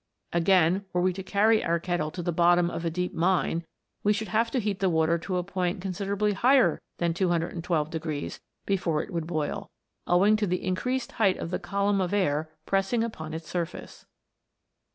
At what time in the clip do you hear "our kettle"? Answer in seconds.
1.63-2.09